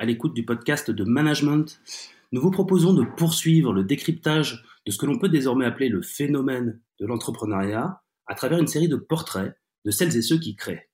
à 0.00 0.06
l'écoute 0.06 0.32
du 0.32 0.46
podcast 0.46 0.90
de 0.90 1.04
Management. 1.04 1.78
Nous 2.32 2.40
vous 2.40 2.50
proposons 2.50 2.94
de 2.94 3.04
poursuivre 3.04 3.74
le 3.74 3.84
décryptage 3.84 4.64
de 4.86 4.90
ce 4.90 4.96
que 4.96 5.04
l'on 5.04 5.18
peut 5.18 5.28
désormais 5.28 5.66
appeler 5.66 5.90
le 5.90 6.00
phénomène 6.00 6.80
de 7.00 7.06
l'entrepreneuriat 7.06 8.00
à 8.26 8.34
travers 8.34 8.58
une 8.58 8.66
série 8.66 8.88
de 8.88 8.96
portraits 8.96 9.54
de 9.84 9.90
celles 9.90 10.16
et 10.16 10.22
ceux 10.22 10.38
qui 10.38 10.56
créent. 10.56 10.88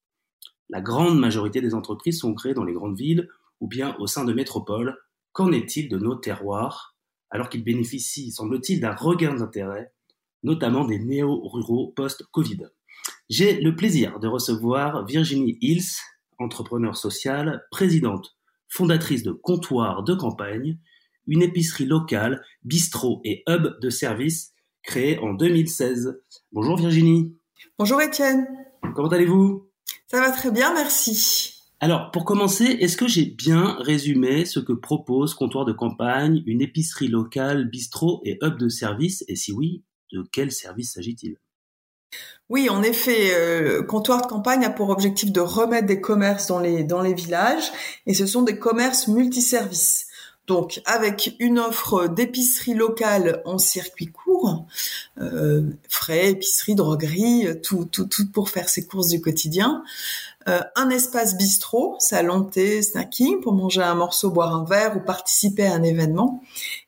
La 0.71 0.81
grande 0.81 1.21
majorité 1.21 1.61
des 1.61 1.73
entreprises 1.73 2.19
sont 2.19 2.35
créées 2.35 2.55
dans 2.55 2.65
les 2.65 2.73
grandes 2.73 2.97
villes 2.97 3.29
ou 3.61 3.69
bien 3.69 3.95
au 4.01 4.09
sein 4.09 4.25
de 4.25 4.33
métropoles. 4.33 4.99
Qu'en 5.31 5.53
est-il 5.53 5.89
de 5.89 5.99
nos 5.99 6.17
terroirs 6.17 6.97
alors 7.31 7.49
qu'ils 7.49 7.63
bénéficient, 7.63 8.33
semble-t-il, 8.33 8.81
d'un 8.81 8.97
regain 8.97 9.37
d'intérêt, 9.37 9.93
notamment 10.43 10.85
des 10.85 10.99
néo-ruraux 10.99 11.93
post-Covid? 11.95 12.71
J'ai 13.31 13.61
le 13.61 13.77
plaisir 13.77 14.19
de 14.19 14.27
recevoir 14.27 15.07
Virginie 15.07 15.59
Hills, 15.61 16.01
entrepreneur 16.39 16.97
sociale, 16.97 17.65
présidente 17.71 18.36
fondatrice 18.69 19.23
de 19.23 19.33
Comptoir 19.33 20.03
de 20.03 20.15
campagne, 20.15 20.79
une 21.27 21.43
épicerie 21.43 21.87
locale, 21.87 22.43
bistrot 22.65 23.21
et 23.25 23.43
hub 23.49 23.81
de 23.81 23.91
service 23.91 24.53
créée 24.83 25.19
en 25.19 25.35
2016. 25.35 26.21
Bonjour 26.53 26.77
Virginie. 26.77 27.37
Bonjour 27.79 28.01
Étienne. 28.01 28.47
Comment 28.95 29.09
allez-vous? 29.09 29.69
Ça 30.07 30.21
va 30.21 30.31
très 30.31 30.51
bien, 30.51 30.73
merci. 30.73 31.55
Alors, 31.81 32.11
pour 32.11 32.25
commencer, 32.25 32.65
est-ce 32.65 32.97
que 32.97 33.09
j'ai 33.09 33.27
bien 33.27 33.77
résumé 33.81 34.47
ce 34.47 34.61
que 34.61 34.73
propose 34.73 35.35
Comptoir 35.35 35.65
de 35.65 35.73
campagne, 35.73 36.43
une 36.47 36.63
épicerie 36.63 37.09
locale, 37.09 37.69
bistrot 37.69 38.23
et 38.25 38.39
hub 38.43 38.57
de 38.57 38.69
service 38.69 39.25
Et 39.29 39.37
si 39.37 39.53
oui, 39.53 39.83
de 40.13 40.25
quel 40.33 40.53
service 40.53 40.93
s'agit-il? 40.95 41.37
Oui, 42.49 42.69
en 42.71 42.83
effet, 42.83 43.35
euh, 43.35 43.83
comptoir 43.83 44.23
de 44.23 44.29
campagne 44.29 44.65
a 44.65 44.71
pour 44.71 44.91
objectif 44.91 45.33
de 45.33 45.41
remettre 45.41 45.87
des 45.87 46.01
commerces 46.01 46.47
dans 46.47 46.61
les 46.61 47.15
villages, 47.15 47.73
et 48.07 48.15
ce 48.15 48.25
sont 48.27 48.43
des 48.43 48.59
commerces 48.59 49.09
multiservices. 49.09 50.07
Donc, 50.47 50.81
avec 50.85 51.35
une 51.41 51.59
offre 51.59 52.07
d'épicerie 52.07 52.75
locale 52.75 53.43
en 53.47 53.59
circuit 53.59 54.07
court, 54.07 54.65
euh, 55.21 55.63
frais, 55.89 56.31
épicerie, 56.31 56.77
droguerie, 56.77 57.49
tout, 57.65 57.85
tout, 57.85 58.07
tout 58.07 58.31
pour 58.31 58.49
faire 58.49 58.69
ses 58.69 58.87
courses 58.87 59.09
du 59.09 59.21
quotidien, 59.21 59.83
euh, 60.49 60.61
un 60.77 60.91
espace 60.91 61.37
bistrot, 61.37 61.97
salon 61.99 62.45
thé, 62.45 62.83
snacking 62.83 63.41
pour 63.41 63.53
manger 63.53 63.83
un 63.83 63.95
morceau, 63.95 64.31
boire 64.31 64.55
un 64.55 64.65
verre 64.65 64.97
ou 64.97 65.01
participer 65.01 65.67
à 65.67 65.75
un 65.75 65.83
événement. 65.83 66.41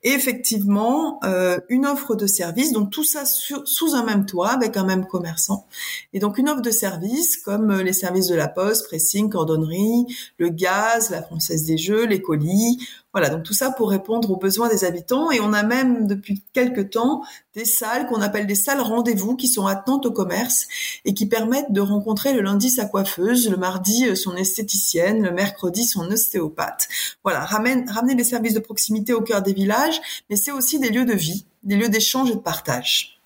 Et 0.03 0.11
effectivement, 0.11 1.19
euh, 1.25 1.59
une 1.69 1.87
offre 1.87 2.15
de 2.15 2.27
service, 2.27 2.73
donc 2.73 2.91
tout 2.91 3.05
ça 3.05 3.25
sous 3.25 3.95
un 3.95 4.05
même 4.05 4.27
toit 4.27 4.51
avec 4.51 4.77
un 4.77 4.85
même 4.85 5.07
commerçant. 5.07 5.67
Et 6.13 6.21
donc 6.21 6.39
une 6.39 6.49
offre 6.49 6.63
de 6.63 6.71
service 6.71 7.37
comme 7.37 7.71
euh, 7.71 7.83
les 7.83 7.93
services 7.93 8.29
de 8.29 8.37
la 8.37 8.49
poste, 8.49 8.87
pressing, 8.87 9.29
cordonnerie, 9.29 10.07
le 10.39 10.51
gaz, 10.51 11.11
la 11.11 11.23
française 11.23 11.65
des 11.65 11.79
jeux, 11.79 12.07
les 12.07 12.23
colis. 12.23 12.79
Voilà, 13.13 13.31
donc 13.31 13.43
tout 13.43 13.55
ça 13.55 13.71
pour 13.71 13.91
répondre 13.91 14.31
aux 14.31 14.37
besoins 14.37 14.69
des 14.69 14.85
habitants. 14.85 15.31
Et 15.31 15.41
on 15.41 15.53
a 15.53 15.63
même 15.63 16.07
depuis 16.07 16.45
quelques 16.53 16.91
temps 16.91 17.23
des 17.55 17.65
salles 17.65 18.07
qu'on 18.07 18.21
appelle 18.21 18.47
des 18.47 18.55
salles 18.55 18.81
rendez-vous 18.81 19.35
qui 19.35 19.49
sont 19.49 19.67
attenantes 19.67 20.07
au 20.07 20.13
commerce 20.13 20.69
et 21.05 21.15
qui 21.15 21.27
permettent 21.27 21.73
de 21.73 21.81
rencontrer 21.81 22.33
le 22.33 22.43
lundi 22.43 22.71
sa 22.71 22.85
coiffeuse, 22.85 23.48
le 23.49 23.57
mardi 23.57 24.07
euh, 24.07 24.15
son 24.15 24.37
esthéticienne, 24.37 25.23
le 25.23 25.31
mercredi 25.31 25.85
son 25.85 26.11
ostéopathe. 26.11 26.89
Voilà, 27.23 27.45
ramener 27.45 28.15
les 28.15 28.25
services 28.25 28.55
de 28.55 28.61
proximité 28.61 29.13
au 29.13 29.23
cœur 29.23 29.43
des 29.43 29.53
villages, 29.53 30.01
mais 30.31 30.37
c'est 30.37 30.53
aussi 30.53 30.79
des 30.79 30.91
lieux 30.91 31.05
de 31.05 31.15
vie, 31.15 31.47
des 31.63 31.77
lieux 31.77 31.89
d'échange 31.89 32.31
et 32.31 32.35
de 32.35 32.41
partage. 32.41 33.21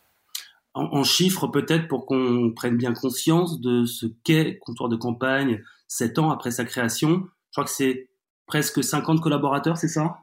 En, 0.74 1.04
chiffres 1.04 1.48
peut-être 1.48 1.86
pour 1.86 2.06
qu'on 2.06 2.50
prenne 2.56 2.78
bien 2.78 2.94
conscience 2.94 3.60
de 3.60 3.84
ce 3.84 4.06
qu'est 4.24 4.58
Comptoir 4.58 4.88
de 4.88 4.96
campagne 4.96 5.62
sept 5.86 6.18
ans 6.18 6.30
après 6.30 6.50
sa 6.50 6.64
création. 6.64 7.24
Je 7.50 7.52
crois 7.52 7.64
que 7.64 7.70
c'est 7.70 8.08
presque 8.46 8.82
50 8.82 9.20
collaborateurs, 9.20 9.76
c'est 9.76 9.88
ça? 9.88 10.16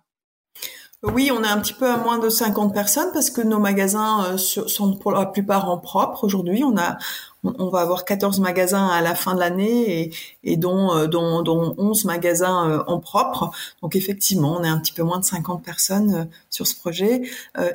Oui, 1.02 1.32
on 1.32 1.44
est 1.44 1.48
un 1.48 1.60
petit 1.62 1.74
peu 1.74 1.90
à 1.90 1.96
moins 1.96 2.20
de 2.20 2.28
50 2.28 2.74
personnes 2.74 3.10
parce 3.14 3.30
que 3.30 3.40
nos 3.40 3.60
magasins 3.60 4.34
euh, 4.34 4.38
sont 4.38 4.98
pour 4.98 5.14
la 5.14 5.26
plupart 5.26 5.70
en 5.70 5.78
propre 5.78 6.26
aujourd'hui. 6.26 6.62
On 6.66 6.78
a, 6.78 6.98
on 7.44 7.70
va 7.70 7.80
avoir 7.80 8.04
14 8.04 8.42
magasins 8.42 8.86
à 8.88 9.00
la 9.00 9.16
fin 9.16 9.34
de 9.34 9.40
l'année 9.40 10.02
et, 10.02 10.14
et 10.44 10.58
dont, 10.58 10.94
euh, 10.94 11.08
dont, 11.08 11.42
dont 11.42 11.74
11 11.78 12.04
magasins 12.04 12.70
euh, 12.70 12.84
en 12.88 13.00
propre. 13.00 13.50
Donc 13.82 13.96
effectivement, 13.96 14.58
on 14.60 14.64
est 14.66 14.68
un 14.68 14.78
petit 14.78 14.92
peu 14.92 15.04
moins 15.04 15.20
de 15.20 15.24
50 15.24 15.64
personnes 15.64 16.30
sur 16.50 16.68
ce 16.68 16.76
projet, 16.76 17.22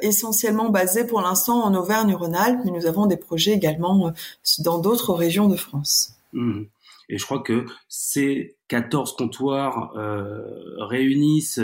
essentiellement 0.02 0.68
basé 0.68 1.06
pour 1.06 1.22
l'instant 1.22 1.64
en 1.64 1.74
Auvergne-Rhône-Alpes, 1.74 2.60
mais 2.66 2.72
nous 2.72 2.84
avons 2.84 3.06
des 3.06 3.16
projets 3.16 3.52
également 3.52 4.12
dans 4.58 4.78
d'autres 4.78 5.14
régions 5.14 5.48
de 5.48 5.56
France. 5.56 6.12
Mmh. 6.34 6.64
Et 7.08 7.18
je 7.18 7.24
crois 7.24 7.40
que 7.40 7.64
ces 7.88 8.56
14 8.68 9.16
comptoirs 9.16 9.92
réunissent 10.78 11.60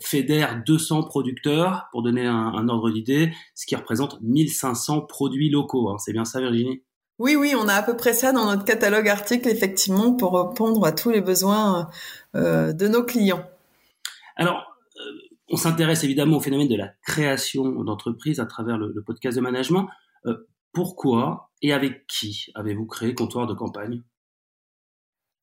fédère 0.00 0.62
200 0.64 1.04
producteurs, 1.04 1.88
pour 1.90 2.02
donner 2.02 2.26
un, 2.26 2.68
ordre 2.68 2.90
d'idée, 2.90 3.32
ce 3.54 3.66
qui 3.66 3.74
représente 3.74 4.20
1500 4.20 5.02
produits 5.02 5.50
locaux. 5.50 5.90
Hein. 5.90 5.98
C'est 5.98 6.12
bien 6.12 6.24
ça, 6.24 6.40
Virginie? 6.40 6.82
Oui, 7.18 7.36
oui, 7.36 7.54
on 7.56 7.68
a 7.68 7.74
à 7.74 7.82
peu 7.82 7.96
près 7.96 8.14
ça 8.14 8.32
dans 8.32 8.46
notre 8.46 8.64
catalogue 8.64 9.08
article, 9.08 9.48
effectivement, 9.48 10.14
pour 10.14 10.32
répondre 10.40 10.84
à 10.86 10.92
tous 10.92 11.10
les 11.10 11.20
besoins 11.20 11.90
euh, 12.34 12.72
de 12.72 12.88
nos 12.88 13.02
clients. 13.02 13.44
Alors, 14.36 14.76
euh, 14.96 15.00
on 15.48 15.56
s'intéresse 15.56 16.04
évidemment 16.04 16.38
au 16.38 16.40
phénomène 16.40 16.68
de 16.68 16.76
la 16.76 16.88
création 17.04 17.82
d'entreprises 17.82 18.40
à 18.40 18.46
travers 18.46 18.78
le, 18.78 19.02
podcast 19.02 19.36
de 19.36 19.42
management. 19.42 19.88
Euh, 20.24 20.48
pourquoi 20.72 21.50
et 21.62 21.72
avec 21.72 22.06
qui 22.06 22.46
avez-vous 22.54 22.86
créé 22.86 23.14
Comptoir 23.14 23.46
de 23.46 23.54
campagne? 23.54 24.02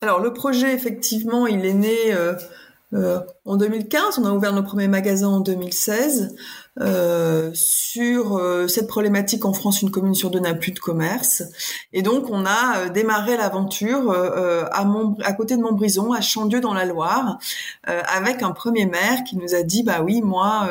Alors 0.01 0.19
le 0.19 0.31
projet, 0.31 0.73
effectivement, 0.73 1.47
il 1.47 1.65
est 1.65 1.73
né 1.73 2.13
euh, 2.93 3.19
en 3.47 3.55
2015, 3.55 4.19
on 4.19 4.25
a 4.25 4.31
ouvert 4.31 4.53
nos 4.53 4.63
premiers 4.63 4.87
magasins 4.89 5.29
en 5.29 5.39
2016. 5.39 6.35
Euh, 6.79 7.49
sur 7.55 8.37
euh, 8.37 8.67
cette 8.67 8.87
problématique 8.87 9.45
en 9.45 9.53
France, 9.53 9.81
une 9.81 9.89
commune 9.89 10.13
sur 10.13 10.29
deux 10.29 10.39
n'a 10.39 10.53
plus 10.53 10.71
de 10.71 10.79
commerce. 10.79 11.43
Et 11.91 12.03
donc, 12.03 12.29
on 12.29 12.45
a 12.45 12.89
démarré 12.89 13.35
l'aventure 13.35 14.11
à, 14.11 14.85
à 15.23 15.33
côté 15.33 15.57
de 15.57 15.61
Montbrison, 15.61 16.13
à 16.13 16.21
Chandieu 16.21 16.59
dans 16.59 16.73
la 16.73 16.85
Loire, 16.85 17.39
avec 17.83 18.43
un 18.43 18.51
premier 18.51 18.85
maire 18.85 19.23
qui 19.23 19.37
nous 19.37 19.55
a 19.55 19.63
dit, 19.63 19.83
bah 19.83 20.01
oui, 20.03 20.21
moi, 20.21 20.69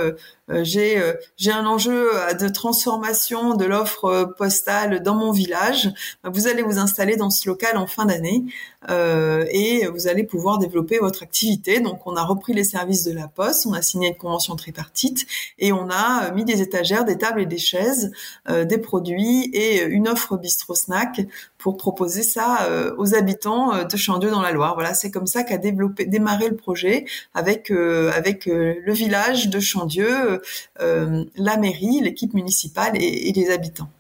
j'ai 0.63 1.03
j'ai 1.37 1.51
un 1.51 1.67
enjeu 1.67 2.11
de 2.39 2.49
transformation 2.49 3.55
de 3.55 3.65
l'offre 3.65 4.35
postale 4.39 5.03
dans 5.03 5.15
mon 5.15 5.33
village. 5.33 5.91
Bah, 6.23 6.31
vous 6.33 6.47
allez 6.47 6.63
vous 6.63 6.79
installer 6.79 7.17
dans 7.17 7.31
ce 7.31 7.49
local 7.49 7.77
en 7.77 7.87
fin 7.87 8.05
d'année 8.05 8.45
et 8.89 9.87
vous 9.89 10.07
allez 10.07 10.25
pouvoir 10.25 10.59
développer 10.59 10.99
votre 10.99 11.23
activité. 11.23 11.81
Donc, 11.81 12.07
on 12.07 12.15
a 12.17 12.23
repris 12.23 12.53
les 12.53 12.65
services 12.67 13.05
de 13.05 13.13
la 13.13 13.29
Poste, 13.29 13.67
on 13.67 13.73
a 13.73 13.83
signé 13.83 14.09
une 14.09 14.17
convention 14.17 14.55
tripartite 14.57 15.27
et 15.59 15.73
on 15.73 15.89
a 15.91 16.27
euh, 16.27 16.35
mis 16.35 16.45
des 16.45 16.61
étagères, 16.61 17.05
des 17.05 17.17
tables 17.17 17.41
et 17.41 17.47
des 17.47 17.59
chaises, 17.59 18.13
euh, 18.49 18.65
des 18.65 18.79
produits 18.79 19.51
et 19.55 19.83
une 19.85 20.09
offre 20.09 20.37
bistrot 20.37 20.75
snack 20.75 21.23
pour 21.57 21.77
proposer 21.79 22.23
ça 22.23 22.67
euh, 22.69 22.95
aux 22.99 23.15
habitants 23.15 23.85
de 23.85 23.97
Chandieu 23.97 24.31
dans 24.31 24.43
la 24.43 24.53
Loire. 24.53 24.75
Voilà, 24.75 24.93
c'est 24.93 25.11
comme 25.11 25.27
ça 25.27 25.43
qu'a 25.43 25.59
développé, 25.59 26.05
démarré 26.05 26.49
le 26.49 26.57
projet 26.57 27.07
avec 27.35 27.71
avec 27.71 28.47
le 28.47 28.93
village 28.93 29.49
de 29.49 29.61
Chandieu, 29.61 30.41
la 30.79 31.57
mairie, 31.57 32.01
l'équipe 32.03 32.35
municipale 32.35 32.93
et, 32.97 33.29
et 33.29 33.33
les 33.33 33.51
habitants 33.51 33.91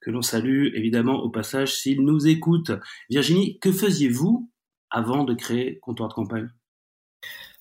que 0.00 0.10
l'on 0.10 0.22
salue 0.22 0.68
évidemment 0.74 1.22
au 1.22 1.28
passage 1.28 1.74
s'ils 1.74 2.02
nous 2.02 2.26
écoutent. 2.26 2.72
Virginie, 3.10 3.58
que 3.58 3.72
faisiez-vous 3.72 4.48
avant 4.90 5.24
de 5.24 5.34
créer 5.34 5.78
Comptoir 5.80 6.08
de 6.08 6.14
campagne? 6.14 6.48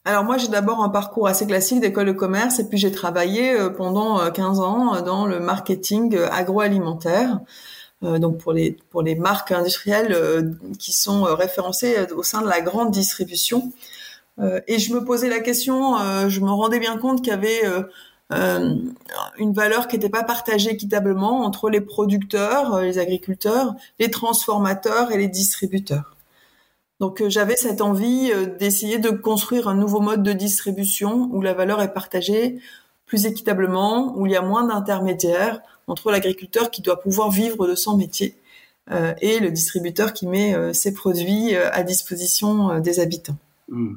Alors 0.07 0.23
moi, 0.23 0.37
j'ai 0.37 0.47
d'abord 0.47 0.81
un 0.81 0.87
parcours 0.87 1.27
assez 1.27 1.45
classique 1.45 1.81
d'école 1.81 2.05
de 2.05 2.13
commerce 2.13 2.59
et 2.59 2.69
puis 2.69 2.77
j'ai 2.77 2.93
travaillé 2.93 3.51
euh, 3.51 3.69
pendant 3.69 4.31
15 4.31 4.59
euh, 4.59 4.63
ans 4.63 4.95
euh, 4.95 5.01
dans 5.01 5.25
le 5.25 5.41
marketing 5.41 6.17
agroalimentaire. 6.31 7.41
donc 8.01 8.37
pour 8.37 8.53
les 8.53 8.77
pour 8.89 9.01
les 9.01 9.15
marques 9.15 9.51
industrielles 9.51 10.55
qui 10.79 10.93
sont 10.93 11.23
référencées 11.23 11.95
au 12.15 12.23
sein 12.23 12.41
de 12.41 12.47
la 12.47 12.61
grande 12.61 12.91
distribution. 12.91 13.73
et 14.67 14.79
je 14.79 14.93
me 14.93 15.03
posais 15.03 15.29
la 15.29 15.39
question, 15.39 15.97
je 16.29 16.39
me 16.39 16.51
rendais 16.51 16.79
bien 16.79 16.97
compte 16.97 17.21
qu'il 17.23 17.33
y 17.33 17.35
avait 17.35 17.63
une 18.29 19.53
valeur 19.53 19.87
qui 19.87 19.95
n'était 19.95 20.09
pas 20.09 20.23
partagée 20.23 20.69
équitablement 20.69 21.43
entre 21.43 21.71
les 21.71 21.81
producteurs, 21.81 22.79
les 22.81 22.99
agriculteurs, 22.99 23.73
les 23.99 24.11
transformateurs 24.11 25.11
et 25.11 25.17
les 25.17 25.27
distributeurs. 25.27 26.16
Donc 26.99 27.23
j'avais 27.27 27.55
cette 27.55 27.81
envie 27.81 28.31
d'essayer 28.59 28.97
de 28.97 29.11
construire 29.11 29.67
un 29.67 29.75
nouveau 29.75 29.99
mode 29.99 30.23
de 30.23 30.33
distribution 30.33 31.29
où 31.31 31.41
la 31.41 31.53
valeur 31.53 31.81
est 31.81 31.93
partagée 31.93 32.59
plus 33.07 33.25
équitablement, 33.25 34.15
où 34.17 34.27
il 34.27 34.33
y 34.33 34.35
a 34.35 34.41
moins 34.41 34.67
d'intermédiaires 34.67 35.61
entre 35.87 36.11
l'agriculteur 36.11 36.69
qui 36.69 36.81
doit 36.81 36.99
pouvoir 36.99 37.31
vivre 37.31 37.67
de 37.67 37.73
son 37.73 37.97
métier 37.97 38.35
euh, 38.91 39.13
et 39.21 39.39
le 39.39 39.49
distributeur 39.49 40.13
qui 40.13 40.27
met 40.27 40.53
euh, 40.53 40.73
ses 40.73 40.93
produits 40.93 41.55
euh, 41.55 41.71
à 41.71 41.83
disposition 41.83 42.79
des 42.79 42.99
habitants. 42.99 43.37
Hmm. 43.69 43.95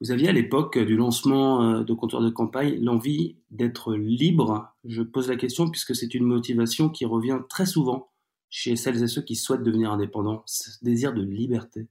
Vous 0.00 0.10
aviez 0.10 0.28
à 0.28 0.32
l'époque 0.32 0.78
du 0.78 0.96
lancement 0.96 1.80
de 1.80 1.94
comptoir 1.94 2.22
de 2.22 2.30
campagne 2.30 2.76
l'envie 2.82 3.36
d'être 3.52 3.94
libre. 3.94 4.74
Je 4.84 5.00
pose 5.00 5.28
la 5.28 5.36
question 5.36 5.70
puisque 5.70 5.94
c'est 5.94 6.14
une 6.14 6.24
motivation 6.24 6.88
qui 6.88 7.04
revient 7.04 7.38
très 7.48 7.66
souvent 7.66 8.08
chez 8.52 8.76
celles 8.76 9.02
et 9.02 9.08
ceux 9.08 9.22
qui 9.22 9.34
souhaitent 9.34 9.62
devenir 9.62 9.90
indépendants, 9.90 10.42
ce 10.44 10.70
désir 10.82 11.14
de 11.14 11.22
liberté. 11.22 11.88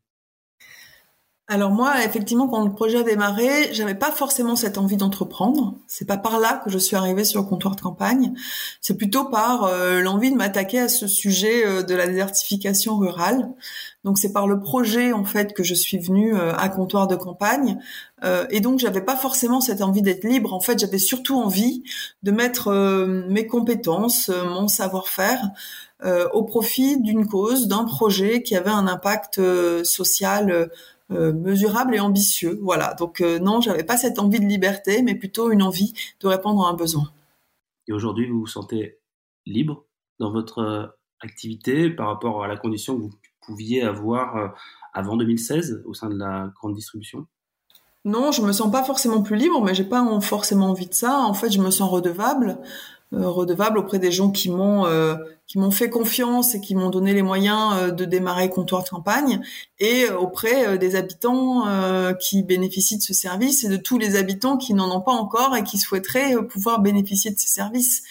Alors 1.47 1.71
moi, 1.71 2.05
effectivement, 2.05 2.47
quand 2.47 2.63
le 2.63 2.71
projet 2.71 2.99
a 2.99 3.03
démarré, 3.03 3.73
j'avais 3.73 3.95
pas 3.95 4.11
forcément 4.11 4.55
cette 4.55 4.77
envie 4.77 4.95
d'entreprendre. 4.95 5.75
C'est 5.85 6.05
pas 6.05 6.15
par 6.15 6.39
là 6.39 6.61
que 6.63 6.69
je 6.69 6.77
suis 6.77 6.95
arrivée 6.95 7.25
sur 7.25 7.41
le 7.41 7.47
comptoir 7.47 7.75
de 7.75 7.81
campagne. 7.81 8.33
C'est 8.79 8.95
plutôt 8.95 9.25
par 9.25 9.65
euh, 9.65 9.99
l'envie 9.99 10.31
de 10.31 10.37
m'attaquer 10.37 10.79
à 10.79 10.87
ce 10.87 11.07
sujet 11.07 11.65
euh, 11.65 11.83
de 11.83 11.93
la 11.93 12.07
désertification 12.07 12.95
rurale. 12.95 13.49
Donc 14.05 14.17
c'est 14.17 14.31
par 14.31 14.47
le 14.47 14.61
projet 14.61 15.11
en 15.11 15.25
fait 15.25 15.53
que 15.53 15.63
je 15.63 15.73
suis 15.73 15.97
venue 15.97 16.33
euh, 16.33 16.55
à 16.55 16.69
comptoir 16.69 17.07
de 17.07 17.17
campagne. 17.17 17.79
et 18.51 18.61
donc 18.61 18.79
j'avais 18.79 19.01
pas 19.01 19.17
forcément 19.17 19.61
cette 19.61 19.81
envie 19.81 20.03
d'être 20.03 20.23
libre. 20.23 20.53
En 20.53 20.61
fait, 20.61 20.79
j'avais 20.79 20.99
surtout 20.99 21.37
envie 21.37 21.83
de 22.21 22.31
mettre 22.31 22.71
mes 23.27 23.47
compétences, 23.47 24.29
mon 24.29 24.67
savoir-faire 24.67 25.41
au 26.03 26.43
profit 26.43 26.99
d'une 26.99 27.27
cause, 27.27 27.67
d'un 27.67 27.83
projet 27.83 28.41
qui 28.41 28.55
avait 28.55 28.71
un 28.71 28.87
impact 28.87 29.39
social 29.83 30.69
euh, 31.11 31.33
mesurable 31.33 31.93
et 31.93 31.99
ambitieux. 31.99 32.57
Voilà. 32.61 32.93
Donc 32.93 33.19
euh, 33.19 33.37
non, 33.37 33.59
j'avais 33.59 33.83
pas 33.83 33.97
cette 33.97 34.17
envie 34.17 34.39
de 34.39 34.45
liberté, 34.45 35.01
mais 35.01 35.13
plutôt 35.13 35.51
une 35.51 35.61
envie 35.61 35.93
de 36.21 36.27
répondre 36.27 36.65
à 36.65 36.69
un 36.69 36.73
besoin. 36.73 37.11
Et 37.87 37.91
aujourd'hui, 37.91 38.29
vous 38.29 38.39
vous 38.39 38.47
sentez 38.47 38.97
libre 39.45 39.83
dans 40.19 40.31
votre 40.31 40.59
euh, 40.59 40.87
activité 41.19 41.89
par 41.89 42.07
rapport 42.07 42.45
à 42.45 42.47
la 42.47 42.55
condition 42.55 42.95
que 42.95 43.01
vous 43.01 43.11
pouviez 43.45 43.83
avoir 43.83 44.55
avant 44.93 45.17
2016 45.17 45.83
au 45.85 45.93
sein 45.93 46.09
de 46.09 46.17
la 46.17 46.49
grande 46.55 46.75
distribution? 46.75 47.27
Non, 48.05 48.31
je 48.31 48.41
me 48.41 48.53
sens 48.53 48.71
pas 48.71 48.83
forcément 48.83 49.21
plus 49.21 49.35
libre, 49.35 49.61
mais 49.63 49.75
j'ai 49.75 49.83
pas 49.83 50.05
forcément 50.21 50.69
envie 50.69 50.87
de 50.87 50.93
ça. 50.93 51.19
En 51.19 51.33
fait, 51.33 51.51
je 51.51 51.59
me 51.59 51.71
sens 51.71 51.91
redevable. 51.91 52.57
Euh, 53.13 53.27
redevable 53.27 53.77
auprès 53.77 53.99
des 53.99 54.09
gens 54.09 54.31
qui 54.31 54.49
m'ont 54.49 54.85
euh, 54.85 55.15
qui 55.45 55.59
m'ont 55.59 55.69
fait 55.69 55.89
confiance 55.89 56.55
et 56.55 56.61
qui 56.61 56.75
m'ont 56.75 56.89
donné 56.89 57.13
les 57.13 57.23
moyens 57.23 57.73
euh, 57.75 57.91
de 57.91 58.05
démarrer 58.05 58.49
comptoir 58.49 58.85
de 58.85 58.89
campagne 58.89 59.41
et 59.79 60.07
auprès 60.07 60.77
des 60.77 60.95
habitants 60.95 61.65
qui 62.21 62.41
bénéficient 62.41 62.99
de 62.99 63.03
ce 63.03 63.13
service 63.13 63.65
et 63.65 63.67
de 63.67 63.75
tous 63.75 63.97
les 63.97 64.15
habitants 64.15 64.55
qui 64.55 64.73
n'en 64.73 64.95
ont 64.95 65.01
pas 65.01 65.11
encore 65.11 65.57
et 65.57 65.63
qui 65.65 65.77
souhaiteraient 65.77 66.41
pouvoir 66.47 66.79
bénéficier 66.79 67.31
de 67.31 67.37
ces 67.37 67.49
services. 67.49 68.03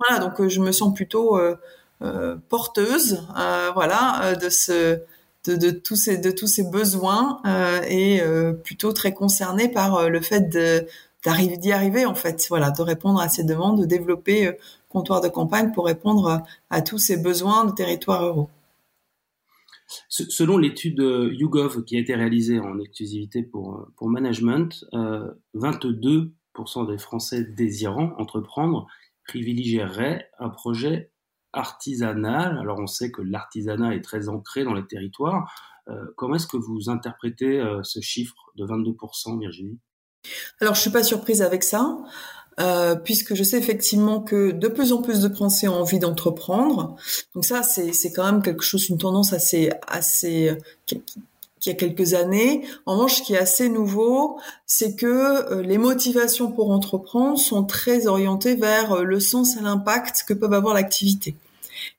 Voilà, 0.00 0.24
donc 0.24 0.48
je 0.48 0.60
me 0.60 0.72
sens 0.72 0.92
plutôt 0.92 1.38
porteuse, 2.48 3.22
voilà, 3.74 4.34
de 4.34 4.48
ce 4.48 4.98
de, 5.44 5.54
de, 5.54 5.70
tous 5.70 5.96
ces 5.96 6.18
de 6.18 6.30
tous 6.30 6.48
ces 6.48 6.64
besoins 6.64 7.40
et 7.88 8.22
plutôt 8.64 8.92
très 8.92 9.12
concernée 9.12 9.68
par 9.68 10.08
le 10.08 10.20
fait 10.20 10.48
de 10.48 10.86
d'y 11.24 11.72
arriver 11.72 12.06
en 12.06 12.14
fait, 12.14 12.46
voilà, 12.48 12.70
de 12.70 12.82
répondre 12.82 13.20
à 13.20 13.28
ces 13.28 13.44
demandes, 13.44 13.80
de 13.80 13.86
développer 13.86 14.46
euh, 14.46 14.52
comptoir 14.88 15.20
de 15.20 15.28
campagne 15.28 15.72
pour 15.72 15.86
répondre 15.86 16.42
à, 16.70 16.82
tous 16.82 16.98
ces 16.98 17.16
besoins 17.16 17.64
de 17.64 17.72
territoires 17.72 18.22
ruraux. 18.22 18.50
Selon 20.08 20.58
l'étude 20.58 21.00
euh, 21.00 21.32
YouGov 21.32 21.84
qui 21.84 21.96
a 21.96 22.00
été 22.00 22.14
réalisée 22.14 22.60
en 22.60 22.78
exclusivité 22.78 23.42
pour, 23.42 23.74
euh, 23.74 23.92
pour 23.96 24.08
management, 24.08 24.84
22% 25.54 26.30
des 26.88 26.98
Français 26.98 27.44
désirant 27.44 28.14
entreprendre 28.18 28.86
privilégieraient 29.26 30.30
un 30.38 30.50
projet 30.50 31.10
artisanal. 31.52 32.58
Alors 32.58 32.78
on 32.78 32.86
sait 32.86 33.10
que 33.10 33.22
l'artisanat 33.22 33.94
est 33.94 34.02
très 34.02 34.28
ancré 34.28 34.64
dans 34.64 34.74
les 34.74 34.86
territoires. 34.86 35.50
comment 36.16 36.34
est-ce 36.34 36.46
que 36.46 36.58
vous 36.58 36.90
interprétez 36.90 37.62
ce 37.82 38.00
chiffre 38.00 38.52
de 38.56 38.66
22%, 38.66 39.38
Virginie? 39.38 39.78
Alors 40.60 40.74
je 40.74 40.80
suis 40.80 40.90
pas 40.90 41.02
surprise 41.02 41.42
avec 41.42 41.62
ça. 41.64 41.98
Euh, 42.60 42.96
puisque 42.96 43.34
je 43.34 43.44
sais 43.44 43.56
effectivement 43.56 44.20
que 44.20 44.50
de 44.50 44.66
plus 44.66 44.92
en 44.92 45.00
plus 45.00 45.20
de 45.20 45.32
Français 45.32 45.68
ont 45.68 45.76
envie 45.76 46.00
d'entreprendre. 46.00 46.96
Donc 47.34 47.44
ça, 47.44 47.62
c'est, 47.62 47.92
quand 48.12 48.24
même 48.24 48.42
quelque 48.42 48.64
chose, 48.64 48.88
une 48.88 48.98
tendance 48.98 49.32
assez, 49.32 49.70
assez, 49.86 50.56
qui, 50.86 51.70
a 51.70 51.74
quelques 51.74 52.14
années. 52.14 52.66
En 52.84 52.94
revanche, 52.94 53.18
ce 53.18 53.22
qui 53.22 53.34
est 53.34 53.38
assez 53.38 53.68
nouveau, 53.68 54.40
c'est 54.66 54.96
que 54.96 55.06
euh, 55.06 55.62
les 55.62 55.78
motivations 55.78 56.50
pour 56.50 56.72
entreprendre 56.72 57.38
sont 57.38 57.62
très 57.62 58.08
orientées 58.08 58.56
vers 58.56 58.92
euh, 58.92 59.02
le 59.04 59.20
sens 59.20 59.56
et 59.56 59.60
l'impact 59.60 60.24
que 60.26 60.34
peuvent 60.34 60.52
avoir 60.52 60.74
l'activité. 60.74 61.36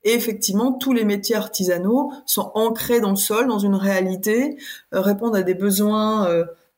Et 0.04 0.12
effectivement, 0.12 0.74
tous 0.74 0.92
les 0.92 1.06
métiers 1.06 1.38
artisanaux 1.38 2.12
sont 2.26 2.52
ancrés 2.54 3.00
dans 3.00 3.12
le 3.12 3.16
sol, 3.16 3.48
dans 3.48 3.60
une 3.60 3.76
réalité, 3.76 4.58
répondent 4.92 5.38
à 5.38 5.42
des 5.44 5.54
besoins 5.54 6.28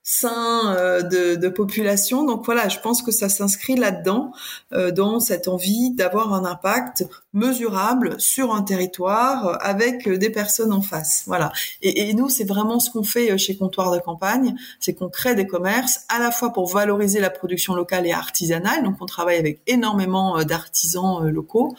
sein 0.04 0.76
euh, 0.76 1.02
de, 1.04 1.36
de, 1.36 1.50
population. 1.50 2.26
Donc 2.26 2.44
voilà, 2.46 2.70
je 2.70 2.80
pense 2.80 3.04
que 3.04 3.12
ça 3.12 3.30
s'inscrit 3.30 3.76
là-dedans, 3.76 4.32
euh, 4.74 4.92
dans 4.92 5.20
cette 5.20 5.48
envie 5.48 5.92
d'avoir 5.92 6.34
un 6.34 6.44
impact 6.44 7.06
mesurable 7.34 8.20
sur 8.20 8.54
un 8.54 8.64
territoire 8.64 9.48
euh, 9.48 9.56
avec 9.60 10.10
des 10.10 10.30
personnes 10.32 10.74
en 10.74 10.82
face. 10.82 11.24
Voilà. 11.28 11.52
Et, 11.84 12.10
et 12.10 12.14
nous, 12.14 12.30
c'est 12.30 12.46
vraiment 12.46 12.80
ce 12.80 12.90
qu'on 12.90 13.04
fait 13.04 13.38
chez 13.38 13.56
Comptoir 13.56 13.92
de 13.92 14.00
Campagne, 14.00 14.56
c'est 14.80 14.94
qu'on 14.94 15.10
crée 15.10 15.36
des 15.36 15.46
commerces 15.46 16.02
à 16.10 16.20
la 16.20 16.32
fois 16.32 16.52
pour 16.52 16.68
valoriser 16.68 17.20
la 17.20 17.30
production 17.30 17.76
locale 17.76 18.08
et 18.08 18.12
artisanale. 18.12 18.84
Donc 18.84 18.96
on 19.02 19.06
travaille 19.06 19.38
avec 19.38 19.62
énormément 19.68 20.44
d'artisans 20.44 21.28
locaux 21.30 21.76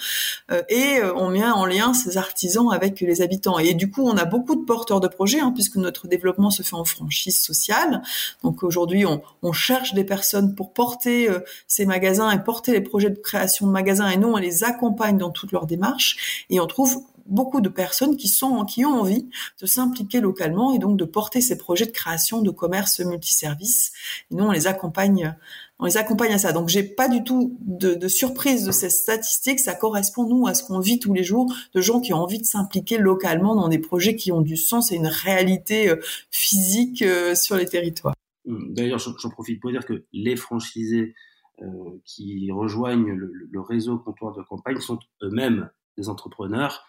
et 0.69 1.01
on 1.17 1.31
met 1.31 1.45
en 1.45 1.67
lien 1.67 1.95
ces 1.95 2.17
artisans 2.17 2.71
avec 2.71 3.01
les 3.01 3.21
habitants. 3.21 3.59
Et 3.59 3.75
du 3.75 3.91
coup, 3.91 4.07
on 4.07 4.17
a 4.17 4.25
beaucoup 4.25 4.55
de 4.55 4.65
porteurs 4.65 5.01
de 5.01 5.09
projets, 5.09 5.41
hein, 5.41 5.53
puisque 5.53 5.77
notre 5.77 6.07
développement 6.07 6.51
se 6.51 6.63
fait 6.63 6.77
en 6.77 6.85
franchise 6.85 7.39
sociale. 7.39 8.03
Donc 8.43 8.63
aujourd'hui, 8.63 9.05
on, 9.07 9.53
cherche 9.53 9.93
des 9.95 10.05
personnes 10.05 10.55
pour 10.55 10.73
porter 10.73 11.29
euh, 11.29 11.41
ces 11.67 11.85
magasins 11.85 12.31
et 12.31 12.43
porter 12.43 12.73
les 12.73 12.81
projets 12.81 13.11
de 13.11 13.19
création 13.19 13.67
de 13.67 13.73
magasins 13.73 14.09
et 14.09 14.17
nous, 14.17 14.29
on 14.29 14.39
les 14.39 14.65
accompagne 14.65 15.19
dans 15.19 15.31
toute 15.31 15.53
leur 15.53 15.67
démarche 15.67 16.45
et 16.49 16.59
on 16.59 16.67
trouve 16.67 17.05
beaucoup 17.27 17.61
de 17.61 17.69
personnes 17.69 18.17
qui 18.17 18.29
sont 18.29 18.65
qui 18.65 18.85
ont 18.85 19.01
envie 19.01 19.29
de 19.61 19.67
s'impliquer 19.67 20.21
localement 20.21 20.75
et 20.75 20.79
donc 20.79 20.97
de 20.97 21.05
porter 21.05 21.41
ces 21.41 21.57
projets 21.57 21.87
de 21.87 21.91
création 21.91 22.43
de 22.43 22.51
commerce 22.51 23.01
multiservice. 23.01 23.93
Et 24.31 24.35
nous, 24.35 24.45
on 24.45 24.51
les 24.51 24.67
accompagne 24.67 25.37
on 25.83 25.87
les 25.87 25.97
accompagne 25.97 26.33
à 26.33 26.39
ça. 26.39 26.53
Donc 26.53 26.69
j'ai 26.69 26.85
pas 26.85 27.09
du 27.09 27.25
tout 27.25 27.59
de, 27.61 28.07
surprise 28.07 28.65
de 28.65 28.71
ces 28.71 28.89
statistiques. 28.89 29.59
Ça 29.59 29.75
correspond 29.75 30.29
nous 30.29 30.47
à 30.47 30.55
ce 30.55 30.63
qu'on 30.65 30.79
vit 30.79 31.01
tous 31.01 31.13
les 31.13 31.25
jours 31.25 31.53
de 31.75 31.81
gens 31.81 32.01
qui 32.01 32.15
ont 32.15 32.19
envie 32.19 32.39
de 32.39 32.45
s'impliquer 32.45 32.99
localement 32.99 33.57
dans 33.57 33.69
des 33.69 33.81
projets 33.81 34.15
qui 34.15 34.31
ont 34.31 34.41
du 34.41 34.57
sens 34.57 34.93
et 34.93 34.95
une 34.95 35.09
réalité 35.09 35.91
euh, 35.91 35.97
physique 36.31 37.03
euh, 37.03 37.35
sur 37.35 37.57
les 37.57 37.67
territoires. 37.67 38.15
Hum, 38.47 38.73
d'ailleurs, 38.73 39.01
j'en 39.01 39.31
profite 39.31 39.61
pour 39.61 39.73
dire 39.73 39.85
que 39.85 40.05
les 40.13 40.37
franchisés 40.37 41.15
euh, 41.63 41.67
qui 42.05 42.53
rejoignent 42.53 43.13
le, 43.13 43.61
réseau 43.61 43.99
comptoir 43.99 44.33
de 44.37 44.43
campagne 44.43 44.79
sont 44.79 45.01
eux-mêmes 45.23 45.69
des 45.99 46.09
entrepreneurs. 46.09 46.87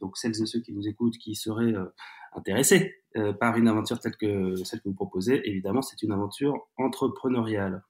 donc 0.00 0.16
celles 0.16 0.40
et 0.40 0.46
ceux 0.46 0.60
qui 0.60 0.72
nous 0.72 0.86
écoutent, 0.86 1.18
qui 1.18 1.34
seraient 1.34 1.74
intéressés 2.32 2.94
par 3.40 3.56
une 3.56 3.68
aventure 3.68 3.98
telle 4.00 4.16
que 4.16 4.56
celle 4.64 4.80
que 4.80 4.88
vous 4.88 4.94
proposez, 4.94 5.40
évidemment, 5.48 5.82
c'est 5.82 6.02
une 6.02 6.12
aventure 6.12 6.68
entrepreneuriale. 6.76 7.82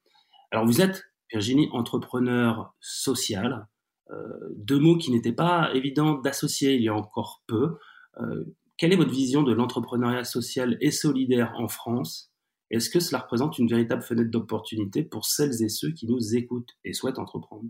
Alors 0.51 0.67
vous 0.67 0.81
êtes, 0.81 1.05
Virginie, 1.31 1.69
entrepreneur 1.73 2.75
social, 2.81 3.67
euh, 4.11 4.15
deux 4.57 4.79
mots 4.79 4.97
qui 4.97 5.11
n'étaient 5.11 5.33
pas 5.33 5.71
évidents 5.75 6.15
d'associer 6.15 6.75
il 6.75 6.83
y 6.83 6.89
a 6.89 6.95
encore 6.95 7.43
peu. 7.47 7.77
Euh, 8.21 8.45
quelle 8.77 8.93
est 8.93 8.97
votre 8.97 9.13
vision 9.13 9.43
de 9.43 9.53
l'entrepreneuriat 9.53 10.25
social 10.25 10.79
et 10.81 10.91
solidaire 10.91 11.53
en 11.59 11.69
France? 11.69 12.33
Est-ce 12.71 12.91
que 12.91 13.01
cela 13.01 13.21
représente 13.21 13.59
une 13.59 13.69
véritable 13.69 14.03
fenêtre 14.03 14.31
d'opportunité 14.31 15.03
pour 15.03 15.25
celles 15.27 15.63
et 15.63 15.69
ceux 15.69 15.91
qui 15.91 16.07
nous 16.07 16.35
écoutent 16.35 16.77
et 16.85 16.93
souhaitent 16.93 17.19
entreprendre? 17.19 17.69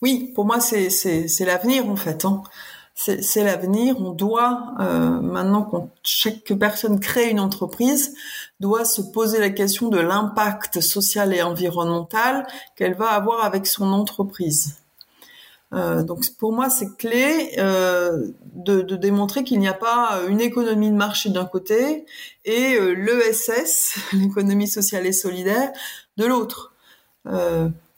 Oui, 0.00 0.32
pour 0.34 0.44
moi 0.44 0.60
c'est 0.60 1.44
l'avenir 1.44 1.88
en 1.88 1.96
fait. 1.96 2.24
Hein 2.24 2.42
c'est 2.94 3.42
l'avenir. 3.42 3.96
On 4.00 4.10
doit 4.10 4.74
euh, 4.80 5.20
maintenant 5.20 5.62
qu'on 5.62 5.90
chaque 6.02 6.52
personne 6.58 7.00
crée 7.00 7.30
une 7.30 7.40
entreprise 7.40 8.14
doit 8.60 8.84
se 8.84 9.00
poser 9.00 9.40
la 9.40 9.50
question 9.50 9.88
de 9.88 9.98
l'impact 9.98 10.80
social 10.80 11.34
et 11.34 11.42
environnemental 11.42 12.46
qu'elle 12.76 12.94
va 12.94 13.10
avoir 13.10 13.44
avec 13.44 13.66
son 13.66 13.92
entreprise. 13.92 14.76
Euh, 15.72 16.02
donc 16.02 16.22
pour 16.38 16.52
moi 16.52 16.68
c'est 16.68 16.96
clé 16.98 17.54
euh, 17.56 18.28
de, 18.54 18.82
démontrer 18.82 19.42
qu'il 19.42 19.58
n'y 19.58 19.68
a 19.68 19.74
pas 19.74 20.20
une 20.28 20.42
économie 20.42 20.90
de 20.90 20.96
marché 20.96 21.30
d'un 21.30 21.46
côté 21.46 22.04
et 22.44 22.78
l'ESS, 22.78 23.96
l'économie 24.12 24.68
sociale 24.68 25.06
et 25.06 25.12
solidaire, 25.12 25.72
de 26.18 26.26
l'autre. 26.26 26.74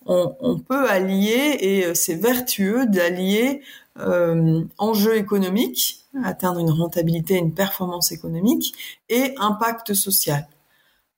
On, 0.06 0.58
peut 0.58 0.86
allier 0.86 1.56
et 1.60 1.94
c'est 1.94 2.14
vertueux 2.14 2.84
d'allier 2.86 3.62
enjeu 3.96 5.16
économique, 5.16 6.04
atteindre 6.22 6.60
une 6.60 6.70
rentabilité, 6.70 7.36
une 7.36 7.54
performance 7.54 8.12
économique, 8.12 8.74
et 9.08 9.34
impact 9.38 9.94
social. 9.94 10.46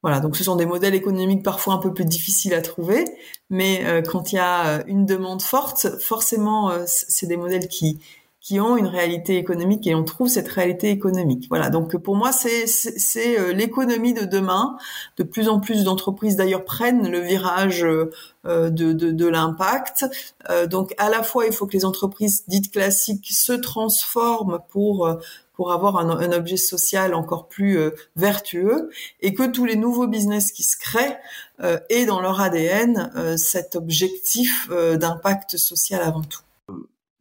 Voilà, 0.06 0.21
donc 0.21 0.37
ce 0.37 0.45
sont 0.45 0.54
des 0.54 0.66
modèles 0.66 0.95
économiques 0.95 1.42
parfois 1.42 1.75
un 1.75 1.78
peu 1.78 1.92
plus 1.92 2.04
difficiles 2.04 2.54
à 2.54 2.62
trouver, 2.62 3.04
mais 3.50 3.85
euh, 3.87 4.02
quand 4.02 4.30
il 4.30 4.37
y 4.37 4.38
a 4.38 4.78
euh, 4.78 4.83
une 4.87 5.04
demande 5.04 5.42
forte, 5.42 5.99
forcément, 6.00 6.71
euh, 6.71 6.85
c'est 6.87 7.26
des 7.26 7.37
modèles 7.37 7.66
qui 7.66 7.99
qui 8.47 8.61
ont 8.61 8.76
une 8.76 8.87
réalité 8.87 9.38
économique 9.38 9.88
et 9.88 9.95
on 9.97 10.05
trouve 10.05 10.29
cette 10.29 10.47
réalité 10.47 10.91
économique. 10.91 11.47
Voilà, 11.49 11.69
donc 11.69 11.97
pour 11.97 12.15
moi, 12.15 12.31
c'est 12.31 12.67
c'est 12.67 13.53
l'économie 13.53 14.15
de 14.15 14.25
demain. 14.25 14.76
De 15.17 15.25
plus 15.25 15.49
en 15.49 15.59
plus 15.59 15.83
d'entreprises 15.83 16.37
d'ailleurs 16.37 16.65
prennent 16.65 17.11
le 17.11 17.19
virage 17.19 17.81
de, 17.81 18.11
de, 18.45 18.93
de 18.93 19.26
l'impact. 19.26 20.07
donc 20.71 20.95
à 20.99 21.11
la 21.11 21.25
fois, 21.25 21.47
il 21.47 21.53
faut 21.53 21.67
que 21.67 21.73
les 21.73 21.85
entreprises 21.85 22.45
dites 22.47 22.71
classiques 22.71 23.29
se 23.33 23.53
transforment 23.53 24.61
pour 24.69 25.09
pour 25.57 25.73
avoir 25.73 25.97
un, 25.97 26.11
un, 26.11 26.33
objet 26.33 26.59
social 26.59 27.15
encore 27.15 27.49
plus 27.49 27.79
euh, 27.79 27.91
vertueux 28.15 28.91
et 29.21 29.35
que 29.35 29.45
tous 29.45 29.65
les 29.65 29.76
nouveaux 29.76 30.07
business 30.07 30.53
qui 30.53 30.62
se 30.62 30.76
créent 30.76 31.19
euh, 31.61 31.79
aient 31.88 32.05
dans 32.05 32.21
leur 32.21 32.41
ADN 32.41 33.11
euh, 33.17 33.37
cet 33.37 33.75
objectif 33.75 34.69
euh, 34.71 34.97
d'impact 34.97 35.57
social 35.57 36.03
avant 36.03 36.23
tout. 36.23 36.43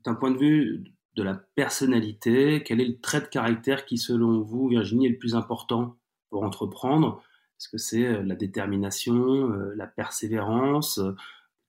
D'un 0.04 0.16
point 0.16 0.32
de 0.32 0.38
vue 0.38 0.84
de 1.16 1.24
la 1.24 1.36
personnalité, 1.56 2.64
quel 2.64 2.82
est 2.82 2.86
le 2.86 3.00
trait 3.00 3.22
de 3.22 3.28
caractère 3.28 3.86
qui, 3.86 3.98
selon 3.98 4.42
vous, 4.42 4.68
Virginie, 4.68 5.08
est 5.08 5.10
le 5.10 5.18
plus 5.18 5.36
important 5.36 5.98
pour 6.30 6.44
entreprendre? 6.44 7.22
Est-ce 7.60 7.70
que 7.70 7.78
c'est 7.78 8.24
la 8.24 8.36
détermination, 8.36 9.48
la 9.76 9.88
persévérance, 9.88 11.00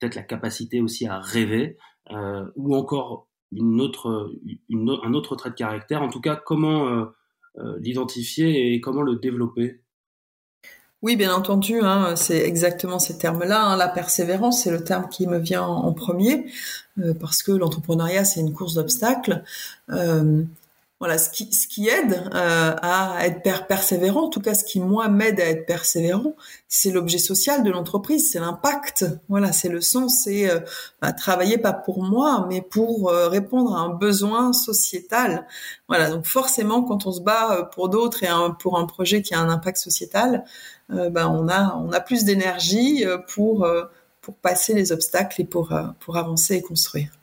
peut-être 0.01 0.17
la 0.17 0.25
capacité 0.25 0.81
aussi 0.81 1.07
à 1.07 1.21
rêver, 1.21 1.77
ou 2.57 2.75
encore 2.75 3.29
un 3.53 3.79
autre 3.79 5.37
trait 5.37 5.51
de 5.51 5.55
caractère? 5.55 6.03
En 6.03 6.09
tout 6.09 6.21
cas, 6.21 6.37
comment 6.37 6.89
euh, 6.89 7.05
euh, 7.59 7.79
l'identifier 7.81 8.75
et 8.75 8.81
comment 8.81 9.03
le 9.03 9.17
développer? 9.17 9.81
Oui, 11.07 11.15
bien 11.15 11.33
entendu, 11.33 11.79
hein, 11.83 12.17
c'est 12.17 12.41
exactement 12.41 12.99
ces 12.99 13.17
termes-là. 13.17 13.63
Hein. 13.63 13.77
La 13.77 13.87
persévérance, 13.87 14.65
c'est 14.65 14.73
le 14.73 14.83
terme 14.83 15.09
qui 15.09 15.29
me 15.29 15.39
vient 15.39 15.63
en, 15.63 15.93
premier, 15.93 16.47
euh, 16.99 17.15
parce 17.15 17.45
que 17.45 17.53
l'entrepreneuriat, 17.53 18.25
c'est 18.25 18.41
une 18.41 18.53
course 18.53 18.75
d'obstacles. 18.75 19.45
Euh, 19.91 20.43
voilà, 20.99 21.19
ce 21.19 21.29
qui, 21.29 21.89
aide 21.89 22.15
euh, 22.35 22.75
à 22.81 23.27
être 23.27 23.67
persévérant, 23.67 24.25
en 24.25 24.29
tout 24.31 24.41
cas 24.41 24.55
ce 24.55 24.65
qui 24.65 24.81
moi 24.81 25.09
m'aide 25.09 25.39
à 25.41 25.45
être 25.45 25.67
persévérant, 25.67 26.35
c'est 26.69 26.91
l'objet 26.91 27.19
social 27.19 27.63
de 27.63 27.71
l'entreprise, 27.71 28.33
c'est 28.33 28.41
l'impact. 28.41 29.05
Voilà, 29.29 29.53
c'est 29.53 29.69
le 29.69 29.83
sens, 29.83 30.23
c'est 30.25 30.51
euh, 30.51 30.61
bah, 31.03 31.13
travailler 31.13 31.59
pas 31.59 31.75
pour 31.75 32.03
moi, 32.03 32.47
mais 32.49 32.63
pour 32.63 33.11
euh, 33.11 33.29
répondre 33.29 33.77
à 33.77 33.81
un 33.81 33.91
besoin 33.91 34.55
sociétal. 34.55 35.47
Voilà, 35.87 36.09
donc 36.09 36.25
forcément 36.25 36.83
quand 36.83 37.07
on 37.07 37.13
se 37.13 37.21
bat 37.21 37.53
euh, 37.53 37.63
pour 37.63 37.91
d'autres 37.91 38.23
et 38.25 38.29
pour 38.59 38.79
un 38.79 38.87
projet 38.87 39.21
qui 39.21 39.35
a 39.35 39.41
un 39.41 39.51
impact 39.51 39.77
sociétal, 39.77 40.45
bah, 40.89 41.29
on 41.29 41.49
a 41.49 41.75
on 41.77 41.93
a 41.93 42.01
plus 42.01 42.25
d'énergie 42.25 43.05
pour 43.35 43.67
pour 44.21 44.35
passer 44.37 44.73
les 44.73 44.93
obstacles 44.93 45.41
et 45.41 45.45
pour 45.45 45.75
pour 45.99 46.17
avancer 46.17 46.55
et 46.55 46.63
construire. 46.63 47.16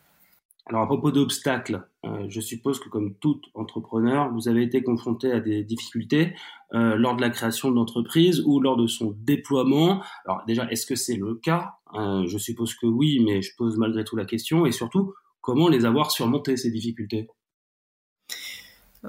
Alors 0.65 0.83
à 0.83 0.85
propos 0.85 1.11
d'obstacles, 1.11 1.85
euh, 2.05 2.25
je 2.29 2.39
suppose 2.39 2.79
que 2.79 2.87
comme 2.87 3.15
tout 3.15 3.41
entrepreneur, 3.53 4.31
vous 4.31 4.47
avez 4.47 4.63
été 4.63 4.81
confronté 4.81 5.31
à 5.31 5.41
des 5.41 5.63
difficultés 5.63 6.35
euh, 6.73 6.95
lors 6.95 7.17
de 7.17 7.21
la 7.21 7.29
création 7.29 7.69
de 7.69 7.75
l'entreprise 7.75 8.41
ou 8.45 8.61
lors 8.61 8.77
de 8.77 8.87
son 8.87 9.13
déploiement. 9.19 10.01
Alors 10.25 10.43
déjà, 10.47 10.65
est-ce 10.71 10.85
que 10.85 10.95
c'est 10.95 11.17
le 11.17 11.35
cas? 11.35 11.73
Euh, 11.95 12.25
Je 12.27 12.37
suppose 12.37 12.75
que 12.75 12.85
oui, 12.85 13.21
mais 13.25 13.41
je 13.41 13.53
pose 13.57 13.77
malgré 13.77 14.05
tout 14.05 14.15
la 14.15 14.23
question. 14.23 14.65
Et 14.65 14.71
surtout, 14.71 15.13
comment 15.41 15.67
les 15.67 15.83
avoir 15.83 16.11
surmonté 16.11 16.55
ces 16.55 16.71
difficultés? 16.71 17.27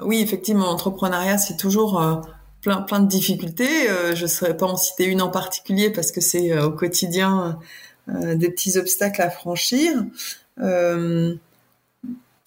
Oui, 0.02 0.20
effectivement, 0.20 0.66
l'entrepreneuriat, 0.66 1.38
c'est 1.38 1.56
toujours 1.56 2.02
plein 2.62 2.98
de 2.98 3.06
difficultés. 3.06 3.86
je 4.12 4.22
ne 4.22 4.26
saurais 4.26 4.56
pas 4.56 4.66
en 4.66 4.76
citer 4.76 5.04
une 5.04 5.22
en 5.22 5.30
particulier 5.30 5.90
parce 5.90 6.10
que 6.10 6.20
c'est 6.20 6.60
au 6.60 6.72
quotidien 6.72 7.60
des 8.08 8.50
petits 8.50 8.76
obstacles 8.76 9.22
à 9.22 9.30
franchir. 9.30 10.02
Euh, 10.60 11.34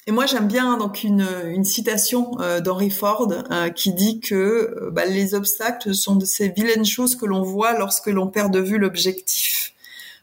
et 0.07 0.11
moi, 0.11 0.25
j'aime 0.25 0.47
bien 0.47 0.77
donc 0.77 1.03
une, 1.03 1.27
une 1.47 1.65
citation 1.65 2.39
euh, 2.39 2.61
d'Henry 2.61 2.89
Ford 2.89 3.27
euh, 3.51 3.69
qui 3.69 3.91
dit 3.91 4.21
que 4.21 4.35
euh, 4.35 4.89
bah, 4.89 5.03
les 5.05 5.35
obstacles 5.35 5.93
sont 5.93 6.15
de 6.15 6.23
ces 6.23 6.47
vilaines 6.47 6.85
choses 6.85 7.17
que 7.17 7.25
l'on 7.25 7.41
voit 7.41 7.77
lorsque 7.77 8.07
l'on 8.07 8.27
perd 8.27 8.53
de 8.53 8.59
vue 8.59 8.77
l'objectif. 8.77 9.73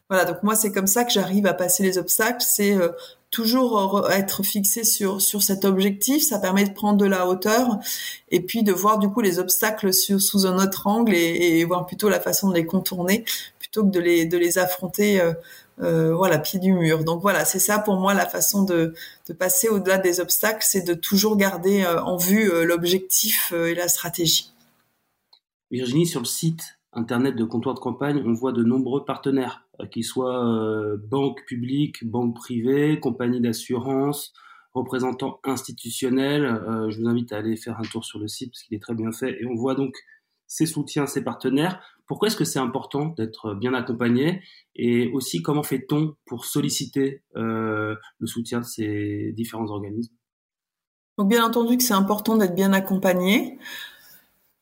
Voilà, 0.09 0.25
donc 0.25 0.43
moi, 0.43 0.57
c'est 0.57 0.73
comme 0.73 0.87
ça 0.87 1.05
que 1.05 1.13
j'arrive 1.13 1.45
à 1.45 1.53
passer 1.53 1.83
les 1.83 1.99
obstacles. 1.99 2.41
C'est 2.41 2.79
toujours 3.31 4.09
être 4.11 4.43
fixé 4.43 4.85
sur 4.85 5.21
sur 5.21 5.43
cet 5.43 5.65
objectif. 5.65 6.23
Ça 6.27 6.39
permet 6.39 6.65
de 6.65 6.73
prendre 6.73 6.99
de 6.99 7.07
la 7.07 7.27
hauteur 7.27 7.79
et 8.31 8.41
puis 8.41 8.63
de 8.63 8.73
voir 8.73 8.99
du 8.99 9.09
coup 9.09 9.21
les 9.21 9.39
obstacles 9.39 9.93
sous 9.93 10.47
un 10.47 10.63
autre 10.63 10.87
angle 10.87 11.15
et, 11.15 11.59
et, 11.59 11.65
voir 11.65 11.87
plutôt 11.87 12.09
la 12.09 12.21
façon 12.21 12.49
de 12.49 12.55
les 12.55 12.67
contourner 12.67 13.25
plutôt 13.59 13.83
que 13.83 13.91
de 13.91 14.01
les 14.01 14.25
de 14.27 14.39
les 14.39 14.59
affronter 14.59 15.21
euh, 15.81 16.15
voilà, 16.15 16.39
pied 16.39 16.59
du 16.59 16.73
mur. 16.73 17.05
Donc 17.05 17.23
voilà, 17.23 17.45
c'est 17.45 17.59
ça 17.59 17.79
pour 17.79 17.97
moi 17.97 18.15
la 18.15 18.27
façon 18.27 18.65
de, 18.65 18.95
passer 19.39 19.69
au-delà 19.69 19.99
des 19.99 20.21
obstacles, 20.21 20.63
c'est 20.63 20.87
de 20.87 20.95
toujours 20.95 21.37
garder 21.37 21.83
euh, 21.83 22.03
en 22.03 22.17
vue 22.17 22.51
euh, 22.51 22.65
l'objectif 22.65 23.53
et 23.53 23.75
la 23.75 23.89
stratégie. 23.89 24.53
Virginie, 25.71 26.07
sur 26.07 26.21
le 26.21 26.27
site 26.27 26.79
internet 26.93 27.35
de 27.35 27.45
comptoir 27.45 27.75
de 27.75 27.81
campagne, 27.81 28.23
on 28.25 28.33
voit 28.33 28.53
de 28.53 28.63
nombreux 28.63 29.05
partenaires, 29.05 29.67
qu'ils 29.91 30.05
soient 30.05 30.97
banques 31.11 31.45
publiques, 31.45 32.05
banques 32.09 32.37
privées, 32.37 33.01
compagnies 33.01 33.41
d'assurance, 33.41 34.33
représentants 34.75 35.41
institutionnels. 35.43 36.45
je 36.89 37.01
vous 37.01 37.09
invite 37.09 37.33
à 37.33 37.39
aller 37.39 37.57
faire 37.57 37.81
un 37.81 37.83
tour 37.83 38.05
sur 38.05 38.21
le 38.21 38.29
site 38.29 38.53
parce 38.53 38.63
qu'il 38.63 38.77
est 38.77 38.81
très 38.81 38.95
bien 38.95 39.11
fait 39.11 39.43
et 39.43 39.47
on 39.47 39.57
voit 39.57 39.75
donc 39.75 39.97
ses 40.47 40.67
soutiens, 40.67 41.07
ses 41.07 41.23
partenaires. 41.23 41.81
Pourquoi 42.07 42.29
est-ce 42.29 42.37
que 42.37 42.45
c'est 42.45 42.59
important 42.59 43.07
d'être 43.07 43.55
bien 43.55 43.75
accompagné 43.75 44.43
et 44.77 45.11
aussi 45.13 45.43
comment 45.43 45.63
fait-on 45.63 46.15
pour 46.27 46.45
solliciter 46.45 47.23
euh, 47.37 47.95
le 48.19 48.27
soutien 48.27 48.61
de 48.61 48.65
ces 48.65 49.33
différents 49.35 49.71
organismes? 49.71 50.15
Donc 51.17 51.29
bien 51.29 51.45
entendu 51.45 51.77
que 51.77 51.83
c'est 51.83 51.95
important 51.95 52.37
d'être 52.37 52.55
bien 52.55 52.73
accompagné. 52.73 53.59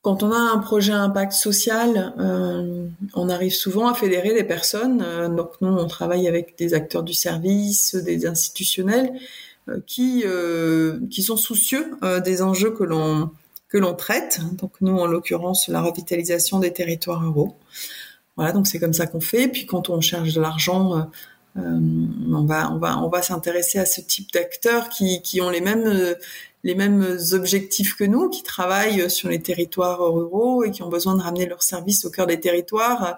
Quand 0.01 0.21
on 0.23 0.31
a 0.31 0.37
un 0.37 0.59
projet 0.59 0.93
à 0.93 1.01
impact 1.01 1.31
social, 1.33 2.13
euh, 2.19 2.87
on 3.13 3.29
arrive 3.29 3.53
souvent 3.53 3.87
à 3.87 3.93
fédérer 3.93 4.33
les 4.33 4.43
personnes. 4.43 5.01
Euh, 5.01 5.29
donc 5.29 5.51
nous, 5.61 5.69
on 5.69 5.87
travaille 5.87 6.27
avec 6.27 6.57
des 6.57 6.73
acteurs 6.73 7.03
du 7.03 7.13
service, 7.13 7.95
des 7.95 8.25
institutionnels 8.25 9.13
qui 9.87 10.25
qui 11.09 11.23
sont 11.23 11.37
soucieux 11.37 11.91
des 12.25 12.41
enjeux 12.41 12.71
que 12.71 12.83
l'on 12.83 13.31
que 13.73 13.79
l'on 13.79 13.95
traite. 13.95 14.39
Donc 14.53 14.73
nous, 14.81 14.95
en 14.97 15.07
l'occurrence, 15.07 15.67
la 15.67 15.81
revitalisation 15.81 16.59
des 16.59 16.71
territoires 16.71 17.21
ruraux. 17.21 17.57
Voilà, 18.37 18.51
donc 18.51 18.67
c'est 18.67 18.79
comme 18.79 18.93
ça 18.93 19.07
qu'on 19.07 19.19
fait. 19.19 19.47
Puis 19.47 19.65
quand 19.65 19.89
on 19.89 19.99
cherche 19.99 20.33
de 20.33 20.41
l'argent, 20.41 20.95
euh, 20.95 21.01
euh 21.57 21.79
on 22.31 22.45
va 22.45 22.71
on 22.71 22.77
va 22.77 22.99
on 22.99 23.09
va 23.09 23.21
s'intéresser 23.21 23.79
à 23.79 23.85
ce 23.85 24.01
type 24.01 24.31
d'acteurs 24.31 24.89
qui 24.89 25.21
qui 25.21 25.41
ont 25.41 25.49
les 25.49 25.61
mêmes 25.61 25.87
euh, 25.87 26.15
les 26.63 26.75
mêmes 26.75 27.17
objectifs 27.33 27.95
que 27.95 28.05
nous, 28.05 28.29
qui 28.29 28.41
travaillent 28.41 29.09
sur 29.09 29.27
les 29.27 29.41
territoires 29.41 29.99
ruraux 29.99 30.63
et 30.63 30.71
qui 30.71 30.81
ont 30.81 30.87
besoin 30.87 31.15
de 31.15 31.21
ramener 31.21 31.45
leurs 31.45 31.61
services 31.61 32.05
au 32.05 32.09
cœur 32.09 32.25
des 32.25 32.39
territoires. 32.39 33.17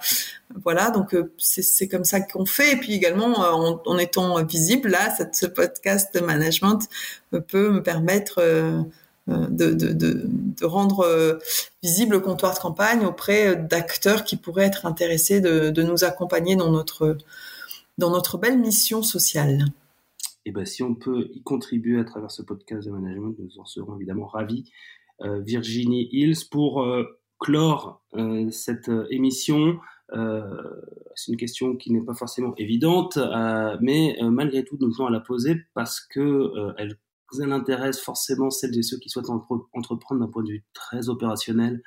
Voilà, 0.63 0.89
donc 0.89 1.13
euh, 1.13 1.31
c'est 1.37 1.87
comme 1.87 2.05
ça 2.05 2.21
qu'on 2.21 2.45
fait. 2.45 2.73
Et 2.73 2.77
puis 2.77 2.93
également, 2.93 3.37
en, 3.37 3.81
en 3.85 3.97
étant 3.99 4.43
visible, 4.43 4.89
là, 4.89 5.13
cette, 5.15 5.35
ce 5.35 5.45
podcast 5.45 6.15
de 6.15 6.21
management 6.21 6.79
peut 7.47 7.69
me 7.69 7.83
permettre 7.83 8.39
euh, 8.39 8.81
de, 9.27 9.73
de, 9.73 10.65
rendre 10.65 11.01
euh, 11.01 11.39
visible 11.81 12.13
le 12.13 12.19
comptoir 12.19 12.53
de 12.53 12.59
campagne 12.59 13.05
auprès 13.05 13.55
d'acteurs 13.55 14.23
qui 14.23 14.37
pourraient 14.37 14.65
être 14.65 14.85
intéressés 14.85 15.41
de, 15.41 15.81
nous 15.81 16.03
accompagner 16.03 16.55
dans 16.55 16.71
notre, 16.71 17.17
dans 17.97 18.11
notre 18.11 18.37
belle 18.37 18.59
mission 18.59 19.01
sociale. 19.01 19.65
Et 20.47 20.49
eh 20.49 20.51
ben, 20.51 20.65
si 20.65 20.83
on 20.83 20.93
peut 20.93 21.29
y 21.33 21.41
contribuer 21.41 21.99
à 21.99 22.03
travers 22.03 22.29
ce 22.29 22.43
podcast 22.43 22.85
de 22.85 22.91
management, 22.91 23.35
nous 23.39 23.59
en 23.59 23.65
serons 23.65 23.95
évidemment 23.95 24.27
ravis. 24.27 24.71
Euh, 25.21 25.39
Virginie 25.39 26.07
Hills, 26.11 26.47
pour 26.51 26.83
euh, 26.83 27.03
clore 27.39 28.03
euh, 28.15 28.49
cette 28.51 28.91
émission, 29.09 29.79
c'est 31.15 31.31
une 31.31 31.37
question 31.37 31.75
qui 31.75 31.91
n'est 31.91 32.03
pas 32.03 32.13
forcément 32.13 32.53
évidente, 32.57 33.17
mais 33.81 34.15
malgré 34.21 34.63
tout, 34.63 34.77
nous 34.79 34.93
allons 34.99 35.09
la 35.09 35.19
poser 35.19 35.55
parce 35.73 35.99
que 35.99 36.53
elle 36.77 36.99
elle 37.41 37.51
intéresse 37.51 37.99
forcément 37.99 38.49
celles 38.49 38.77
et 38.77 38.83
ceux 38.83 38.97
qui 38.97 39.09
souhaitent 39.09 39.29
entreprendre 39.29 40.19
d'un 40.19 40.31
point 40.31 40.43
de 40.43 40.49
vue 40.49 40.65
très 40.73 41.09
opérationnel, 41.09 41.81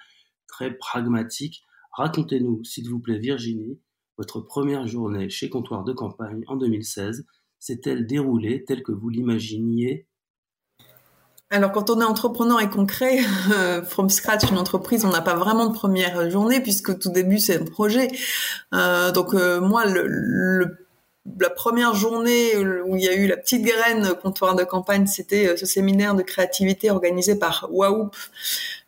très 0.47 0.73
pragmatique. 0.77 1.63
Racontez-nous, 1.93 2.65
s'il 2.65 2.89
vous 2.89 3.01
plaît, 3.01 3.19
Virginie, 3.19 3.81
votre 4.17 4.41
première 4.41 4.87
journée 4.87 5.31
chez 5.31 5.49
Comptoir 5.49 5.85
de 5.85 5.93
Campagne 5.93 6.45
en 6.49 6.57
2016. 6.57 7.25
S'est-elle 7.59 8.07
déroulée 8.07 8.65
telle 8.65 8.83
que 8.83 8.93
vous 8.93 9.09
l'imaginiez? 9.09 10.07
Alors 11.51 11.73
quand 11.73 11.89
on 11.89 12.01
est 12.01 12.05
entrepreneur 12.05 12.61
et 12.61 12.69
qu'on 12.69 12.85
crée 12.85 13.21
euh, 13.53 13.83
from 13.83 14.11
scratch 14.11 14.51
une 14.51 14.59
entreprise, 14.59 15.07
on 15.07 15.11
n'a 15.11 15.23
pas 15.23 15.35
vraiment 15.35 15.67
de 15.67 15.73
première 15.73 16.29
journée 16.31 16.61
puisque 16.61 16.99
tout 16.99 17.11
début 17.11 17.39
c'est 17.39 17.61
un 17.61 17.65
projet. 17.65 18.09
Euh, 18.75 19.13
donc 19.13 19.33
euh, 19.33 19.59
moi 19.61 19.87
le 19.87 20.88
la 21.39 21.51
première 21.51 21.95
journée 21.95 22.57
où 22.57 22.97
il 22.97 23.03
y 23.03 23.09
a 23.09 23.15
eu 23.15 23.27
la 23.27 23.37
petite 23.37 23.65
graine 23.65 24.15
comptoir 24.23 24.55
de 24.55 24.65
campagne, 24.65 25.07
c'était 25.07 25.57
ce 25.57 25.67
séminaire 25.67 26.15
de 26.15 26.23
créativité 26.23 26.91
organisé 26.91 27.37
par 27.37 27.69
WAOP, 27.71 28.15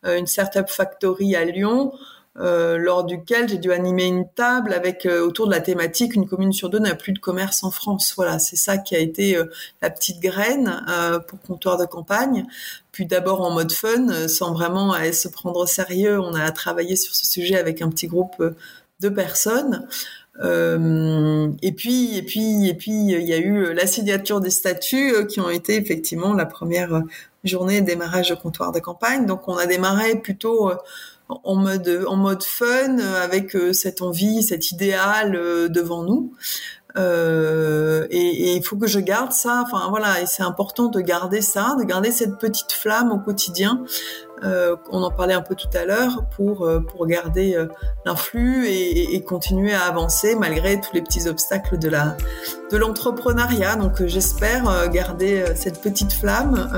une 0.05 0.27
startup 0.27 0.69
factory 0.69 1.37
à 1.37 1.45
Lyon. 1.45 1.93
Euh, 2.39 2.79
lors 2.79 3.05
duquel 3.05 3.49
j'ai 3.49 3.59
dû 3.59 3.73
animer 3.73 4.05
une 4.05 4.29
table 4.29 4.73
avec 4.73 5.05
euh, 5.05 5.27
autour 5.27 5.49
de 5.49 5.53
la 5.53 5.61
thématique 5.61 6.15
une 6.15 6.29
commune 6.29 6.53
sur 6.53 6.71
deux 6.71 6.79
n'a 6.79 6.95
plus 6.95 7.13
de 7.13 7.19
commerce 7.19 7.65
en 7.65 7.73
France. 7.73 8.15
Voilà, 8.17 8.39
c'est 8.39 8.57
ça 8.57 8.79
qui 8.79 8.95
a 8.95 9.01
été 9.01 9.37
euh, 9.37 9.47
la 9.83 9.91
petite 9.91 10.21
graine 10.21 10.85
pour 11.27 11.41
comptoir 11.41 11.77
de 11.77 11.85
campagne. 11.85 12.47
Puis 12.93 13.05
d'abord 13.05 13.41
en 13.41 13.51
mode 13.51 13.73
fun, 13.73 14.29
sans 14.29 14.53
vraiment 14.53 14.95
se 15.13 15.29
prendre 15.29 15.59
au 15.61 15.67
sérieux, 15.67 16.21
on 16.21 16.35
a 16.35 16.51
travaillé 16.53 16.97
sur 16.97 17.15
ce 17.15 17.27
sujet 17.27 17.59
avec 17.59 17.83
un 17.83 17.91
petit 17.91 18.07
groupe 18.07 18.43
de 19.01 19.09
personnes. 19.09 19.87
Et 20.39 21.73
puis, 21.73 22.17
et 22.17 22.23
puis, 22.23 22.69
et 22.69 22.75
puis, 22.75 22.93
il 22.93 23.23
y 23.23 23.33
a 23.33 23.39
eu 23.39 23.75
la 23.75 23.87
signature 23.87 24.41
des 24.41 24.51
statuts 24.51 25.27
qui 25.29 25.41
ont 25.41 25.51
été 25.51 25.77
effectivement 25.77 26.33
la 26.35 26.47
première 26.47 27.03
journée 27.45 27.81
de 27.81 27.87
démarrage 27.87 28.31
de 28.31 28.35
comptoir 28.35 28.73
de 28.73 28.81
campagne. 28.81 29.27
Donc, 29.27 29.49
on 29.49 29.57
a 29.57 29.67
démarré 29.67 30.17
plutôt 30.17 30.71
en 31.45 31.57
mode 31.57 32.05
en 32.07 32.17
mode 32.17 32.43
fun 32.43 32.99
avec 32.99 33.55
euh, 33.55 33.73
cette 33.73 34.03
envie, 34.03 34.43
cet 34.43 34.71
idéal 34.73 35.35
euh, 35.37 35.69
devant 35.69 36.03
nous. 36.03 36.33
Euh, 36.97 38.09
et 38.11 38.57
il 38.57 38.65
faut 38.65 38.77
que 38.77 38.89
je 38.89 38.99
garde 38.99 39.33
ça. 39.33 39.63
Enfin 39.65 39.89
voilà, 39.91 40.21
et 40.21 40.27
c'est 40.27 40.43
important 40.43 40.89
de 40.89 41.01
garder 41.01 41.41
ça, 41.41 41.77
de 41.79 41.85
garder 41.85 42.11
cette 42.11 42.39
petite 42.39 42.73
flamme 42.73 43.13
au 43.13 43.19
quotidien. 43.19 43.85
On 44.43 45.03
en 45.03 45.11
parlait 45.11 45.35
un 45.35 45.43
peu 45.43 45.55
tout 45.55 45.69
à 45.75 45.85
l'heure 45.85 46.25
pour 46.37 46.69
pour 46.89 47.07
garder 47.07 47.57
l'influx 48.05 48.67
et, 48.67 49.15
et, 49.15 49.23
continuer 49.23 49.73
à 49.73 49.83
avancer 49.83 50.35
malgré 50.35 50.81
tous 50.81 50.95
les 50.95 51.03
petits 51.03 51.29
obstacles 51.29 51.79
de 51.79 51.89
la 51.89 52.17
de 52.71 52.77
l'entrepreneuriat. 52.77 53.77
Donc 53.77 54.05
j'espère 54.07 54.89
garder 54.91 55.45
cette 55.55 55.81
petite 55.81 56.13
flamme 56.13 56.71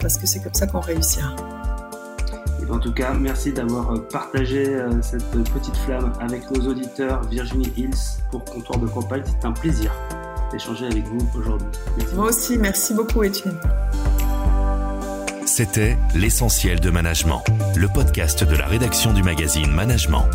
parce 0.00 0.18
que 0.18 0.26
c'est 0.26 0.40
comme 0.40 0.54
ça 0.54 0.66
qu'on 0.66 0.80
réussira. 0.80 1.34
En 2.70 2.78
tout 2.78 2.92
cas, 2.92 3.14
merci 3.14 3.52
d'avoir 3.52 3.92
euh, 3.92 3.98
partagé 3.98 4.66
euh, 4.66 4.90
cette 5.00 5.24
petite 5.30 5.76
flamme 5.76 6.12
avec 6.20 6.50
nos 6.50 6.68
auditeurs 6.68 7.22
Virginie 7.28 7.72
Hills 7.76 7.94
pour 8.30 8.44
Comptoir 8.44 8.80
de 8.80 8.88
Campagne. 8.88 9.22
C'est 9.24 9.46
un 9.46 9.52
plaisir 9.52 9.92
d'échanger 10.50 10.86
avec 10.86 11.04
vous 11.06 11.38
aujourd'hui. 11.38 11.68
Moi 12.14 12.26
aussi, 12.26 12.58
merci 12.58 12.94
beaucoup 12.94 13.22
Étienne. 13.22 13.58
C'était 15.56 15.96
L'essentiel 16.14 16.80
de 16.80 16.90
management, 16.90 17.42
le 17.76 17.88
podcast 17.88 18.44
de 18.44 18.54
la 18.56 18.66
rédaction 18.66 19.14
du 19.14 19.22
magazine 19.22 19.72
Management. 19.72 20.28